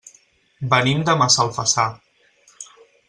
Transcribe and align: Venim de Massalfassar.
Venim 0.71 1.03
de 1.09 1.15
Massalfassar. 1.19 1.87